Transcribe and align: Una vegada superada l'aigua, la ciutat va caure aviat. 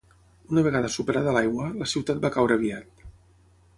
Una 0.53 0.61
vegada 0.67 0.89
superada 0.93 1.35
l'aigua, 1.37 1.67
la 1.83 1.91
ciutat 1.93 2.25
va 2.25 2.33
caure 2.39 2.59
aviat. 2.61 3.05